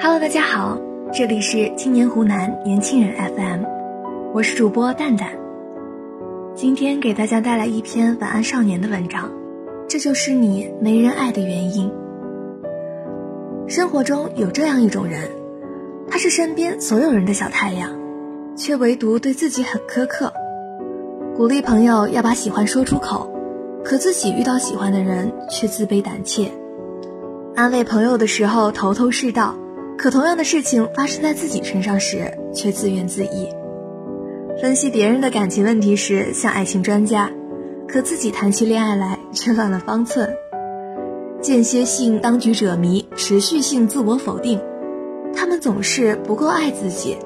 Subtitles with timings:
[0.00, 0.78] Hello，大家好，
[1.12, 3.64] 这里是青年湖南年轻人 FM，
[4.32, 5.32] 我是主播蛋蛋。
[6.54, 9.28] 今天给大家带来一篇晚安少年的文章，
[9.88, 11.90] 这就是你没人爱的原因。
[13.66, 15.28] 生活中有这样一种人，
[16.08, 17.90] 他是身边所有人的小太阳，
[18.54, 20.32] 却唯独对自己很苛刻。
[21.36, 23.28] 鼓励朋友要把喜欢说出口，
[23.84, 26.52] 可自己遇到喜欢的人却自卑胆怯。
[27.56, 29.56] 安慰朋友的时候头头是道，
[29.98, 33.48] 可同样的事情发生在自己身上时却自怨自艾。
[34.62, 37.28] 分析别人的感情问题时像爱情专家，
[37.88, 40.32] 可自己谈起恋爱来却乱了方寸。
[41.40, 44.60] 间歇性当局者迷，持续性自我否定。
[45.34, 47.16] 他们总是不够爱自己，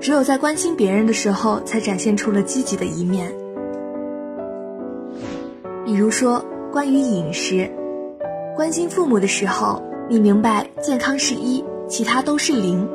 [0.00, 3.32] 只有在关心别人的时候才展现出了积极的一面。
[5.84, 7.70] 比如说，关于饮食，
[8.56, 12.88] 关心父母的时候，你明白健康是一，其他都是零。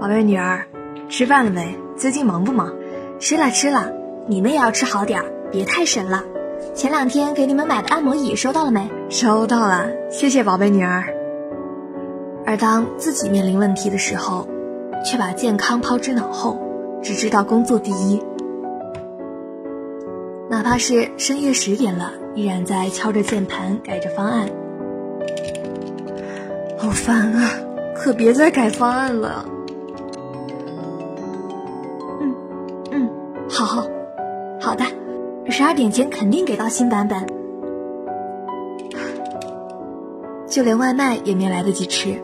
[0.00, 0.66] 宝贝女儿，
[1.08, 1.78] 吃饭了没？
[1.96, 2.74] 最近忙不忙？
[3.20, 3.92] 吃了吃了，
[4.26, 6.24] 你们也要吃好点儿，别太神了。
[6.74, 8.90] 前两天给你们买的按摩椅收到了没？
[9.08, 11.04] 收到了，谢谢宝贝女儿。
[12.44, 14.46] 而当自己面临问题的时候，
[15.04, 16.58] 却把健康抛之脑后，
[17.00, 18.20] 只知道工作第一。
[20.54, 24.48] 哪怕是深夜十点了，依然在敲着键盘改着方案。
[26.78, 27.50] 好烦啊！
[27.96, 29.44] 可别再改方案了。
[33.48, 33.84] 好好，
[34.60, 34.84] 好的，
[35.50, 37.26] 十二点前肯定给到新版本。
[40.46, 42.14] 就连外卖也没来得及吃，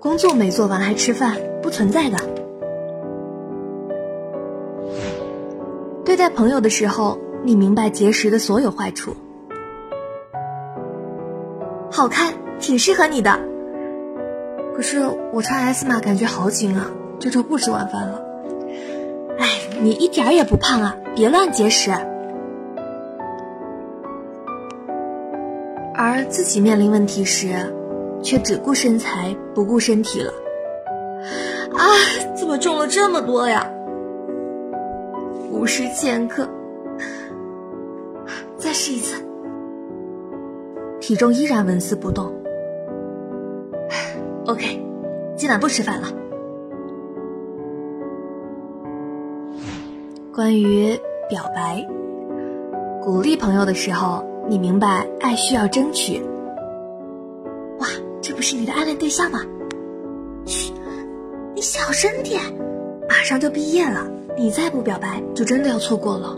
[0.00, 2.18] 工作没做完还吃饭，不存在的。
[6.10, 9.14] 对待朋友的时候，你明白节食的所有坏处。
[11.88, 13.38] 好看，挺适合你的。
[14.74, 18.20] 可是我穿 S 码感觉好紧啊，这周不吃晚饭了。
[19.38, 19.46] 哎
[19.80, 20.96] 你一点也不胖啊！
[21.14, 21.92] 别乱节食。
[25.94, 27.72] 而自己面临问题时，
[28.20, 30.32] 却只顾身材不顾身体了。
[31.78, 31.86] 啊，
[32.36, 33.70] 怎么重了这么多呀？
[35.60, 36.48] 五十千克。
[38.56, 39.22] 再试一次。
[41.00, 42.32] 体重依然纹丝不动。
[44.46, 44.82] OK，
[45.36, 46.08] 今晚不吃饭了。
[50.32, 51.86] 关于表白，
[53.02, 56.22] 鼓励朋友的时候，你明白爱需要争取。
[57.80, 57.86] 哇，
[58.22, 59.40] 这不是你的暗恋对象吗？
[60.46, 60.72] 嘘，
[61.54, 62.40] 你小声点，
[63.06, 66.34] 马上就毕业了，你再不表白，就真的要错过了。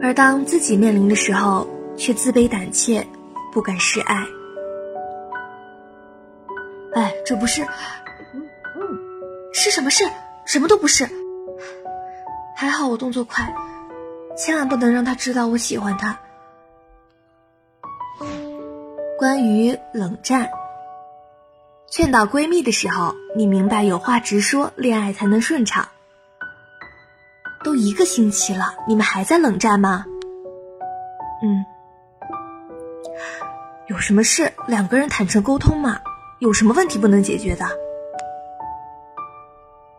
[0.00, 3.06] 而当自己面临的时候，却自卑胆怯，
[3.52, 4.26] 不敢示爱。
[6.94, 7.66] 哎，这不是，
[9.52, 10.06] 是什么事？
[10.46, 11.06] 什么都不是。
[12.56, 13.54] 还好我动作快，
[14.34, 16.18] 千万不能让他知道我喜欢他。
[19.18, 20.48] 关于冷战，
[21.90, 25.86] 劝导闺蜜的时候，你明白有话直说，恋爱才能顺畅。
[27.62, 30.04] 都一个星期了，你们还在冷战吗？
[31.42, 31.64] 嗯，
[33.88, 36.00] 有什么事两个人坦诚沟通嘛？
[36.38, 37.66] 有什么问题不能解决的？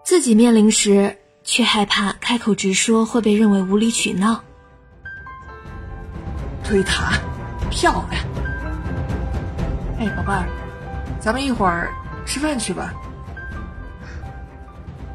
[0.03, 1.18] 自己面临时。
[1.42, 4.44] 却害怕开口直说会被认为无理取闹。
[6.64, 7.14] 推塔，
[7.72, 8.24] 漂亮！
[9.97, 10.46] 哎，宝贝儿，
[11.20, 11.91] 咱们一会儿
[12.24, 12.94] 吃饭去吧。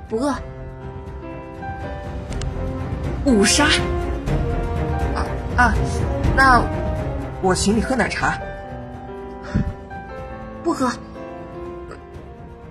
[0.09, 0.34] 不饿。
[3.24, 3.66] 五杀。
[5.14, 5.26] 啊
[5.56, 5.74] 啊，
[6.36, 6.62] 那
[7.42, 8.38] 我请你喝奶茶。
[10.62, 10.90] 不喝。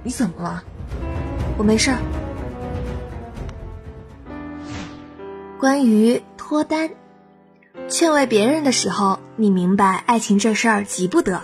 [0.03, 0.63] 你怎么了？
[1.57, 1.97] 我没事儿。
[5.59, 6.91] 关于脱单，
[7.87, 11.41] 劝慰别人的时候，你明白爱情这事儿急不得，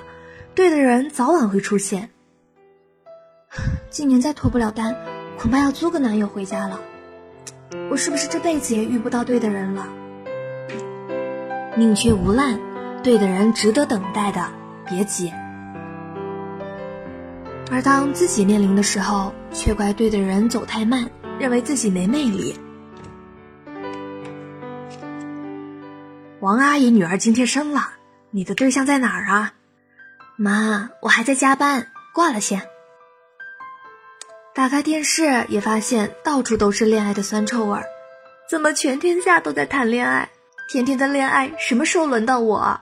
[0.56, 2.10] 对的人早晚会出现。
[3.90, 4.96] 今年再脱不了单，
[5.40, 6.82] 恐怕要租个男友回家了。
[7.90, 9.88] 我是不是这辈子也遇不到对的人了？
[11.78, 12.60] 宁缺毋滥，
[13.04, 14.50] 对的人值得等待的，
[14.88, 15.32] 别急。
[17.72, 22.56] 而当自己面临的时候，却怪对的人走太慢，认为自己没魅力。
[26.40, 27.90] 王阿姨女儿今天生了，
[28.32, 29.54] 你的对象在哪儿啊？
[30.38, 32.64] 妈，我还在加班，挂了先。
[34.60, 37.86] 打开电视也发现到处都是恋爱的酸臭味儿，
[38.50, 40.30] 怎么全天下都在谈恋爱？
[40.70, 42.82] 甜甜的恋爱，什么时候轮到我？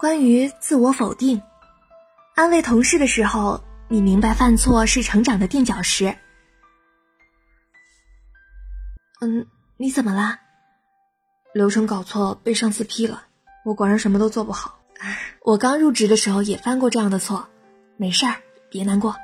[0.00, 1.42] 关于自我否定，
[2.34, 6.16] 安慰同事的时候，你明白犯错是成长的垫脚石。
[9.20, 9.46] 嗯，
[9.76, 10.38] 你怎么啦？
[11.52, 13.24] 流程搞错，被上司批了。
[13.66, 14.80] 我果然什么都做不好。
[15.42, 17.50] 我刚入职的时候也犯过这样的错，
[17.98, 18.36] 没事儿，
[18.72, 19.14] 别难过。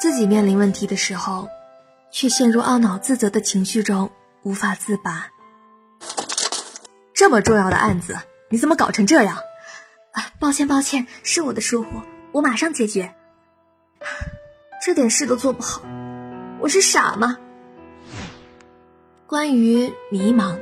[0.00, 1.48] 自己面临问题的时候，
[2.12, 4.10] 却陷入懊恼自责的情绪中
[4.44, 5.26] 无法自拔。
[7.12, 8.16] 这么重要的案子，
[8.48, 9.38] 你怎么搞成这样？
[10.38, 11.88] 抱歉抱歉，是我的疏忽，
[12.32, 13.14] 我马上解决。
[14.82, 15.82] 这点事都做不好，
[16.60, 17.36] 我是傻吗？
[19.26, 20.56] 关于迷茫，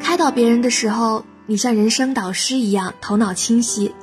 [0.00, 3.94] 开导别人的时候，你像人生导师一样头脑清晰。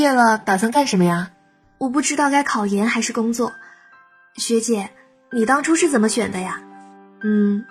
[0.00, 1.32] 毕业了打算干什么呀？
[1.76, 3.52] 我不知道该考研还是工作，
[4.34, 4.88] 学姐，
[5.30, 6.62] 你当初是怎么选的呀？
[7.22, 7.66] 嗯，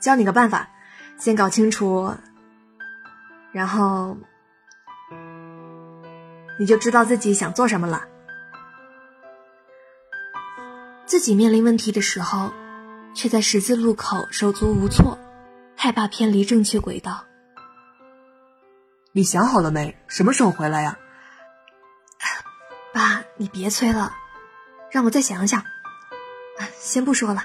[0.00, 0.70] 教你个办法，
[1.18, 2.14] 先搞清楚，
[3.52, 4.16] 然后
[6.58, 8.04] 你就知道自己想做什么了。
[11.04, 12.50] 自己面临问题的时候，
[13.12, 15.18] 却在十字路口手足无措，
[15.76, 17.26] 害怕偏离正确轨道。
[19.12, 19.98] 你想好了没？
[20.08, 20.96] 什么时候回来呀？
[22.94, 24.14] 爸，你别催了，
[24.88, 25.60] 让我再想想。
[26.78, 27.42] 先不说了。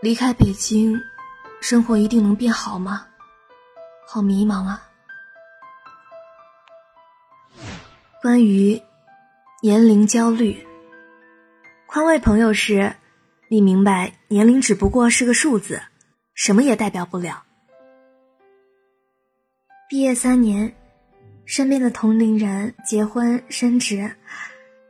[0.00, 0.98] 离开北京，
[1.60, 3.06] 生活一定能变好吗？
[4.08, 4.82] 好迷茫啊。
[8.22, 8.82] 关于
[9.60, 10.66] 年龄焦虑，
[11.86, 12.96] 宽慰朋友时，
[13.48, 15.82] 你明白年龄只不过是个数字，
[16.32, 17.44] 什么也代表不了。
[19.86, 20.74] 毕业三年。
[21.50, 24.14] 身边的同龄人结婚升职，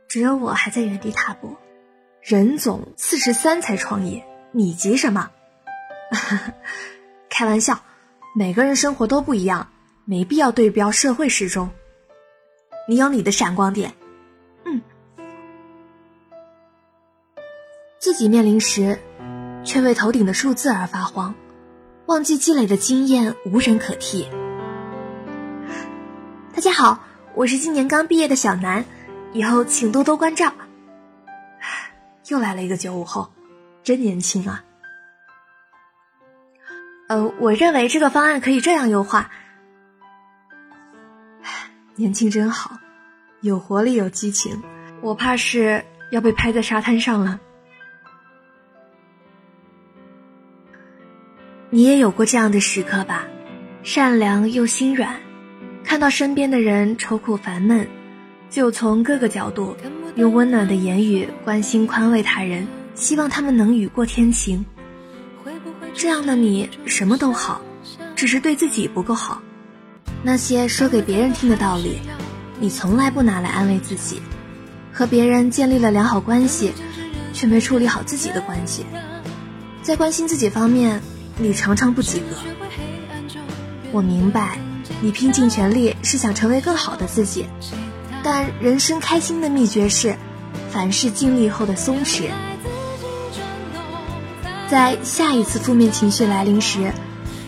[0.07, 1.57] 只有我还在原地踏步。
[2.21, 5.31] 任总四十三才创业，你急什么？
[7.31, 7.81] 开玩笑，
[8.35, 9.71] 每个人生活都不一样，
[10.05, 11.71] 没必要对标社会时钟。
[12.87, 13.95] 你有你的闪光点，
[14.65, 14.83] 嗯。
[17.97, 18.99] 自己面临时，
[19.63, 21.33] 却为头顶的数字而发慌，
[22.05, 24.29] 忘记积累的经验无人可替。
[26.61, 27.03] 大家好，
[27.33, 28.85] 我是今年刚毕业的小南，
[29.33, 30.53] 以后请多多关照。
[32.29, 33.33] 又来了一个九五后，
[33.81, 34.63] 真年轻啊！
[37.07, 39.31] 呃，我认为这个方案可以这样优化。
[41.97, 42.77] 年轻真好，
[43.39, 44.61] 有活力有激情，
[45.01, 47.39] 我怕是要被拍在沙滩上了。
[51.71, 53.25] 你也有过这样的时刻吧？
[53.81, 55.19] 善良又心软。
[55.91, 57.85] 看到身边的人愁苦烦闷，
[58.49, 59.75] 就从各个角度
[60.15, 62.65] 用温暖的言语关心宽慰他人，
[62.95, 64.63] 希望他们能雨过天晴。
[65.93, 67.59] 这样的你什么都好，
[68.15, 69.41] 只是对自己不够好。
[70.23, 71.97] 那些说给别人听的道理，
[72.57, 74.21] 你从来不拿来安慰自己。
[74.93, 76.71] 和别人建立了良好关系，
[77.33, 78.85] 却没处理好自己的关系。
[79.81, 81.01] 在关心自己方面，
[81.37, 82.27] 你常常不及格。
[83.91, 84.57] 我明白。
[85.01, 87.47] 你拼尽全力是想成为更好的自己，
[88.23, 90.15] 但人生开心的秘诀是，
[90.69, 92.29] 凡事尽力后的松弛。
[94.69, 96.93] 在下一次负面情绪来临时，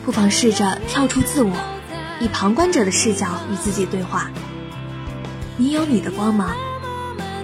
[0.04, 1.56] 不妨试着跳出自我，
[2.20, 4.32] 以旁观者的视角与自己对话。
[5.56, 6.56] 你有你的光芒，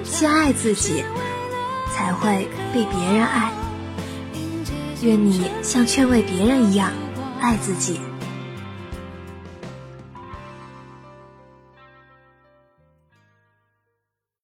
[0.04, 1.04] 先爱自己，
[1.96, 3.51] 才会被别人爱。
[5.04, 6.92] 愿你像劝慰别人一样
[7.39, 8.01] 爱自己。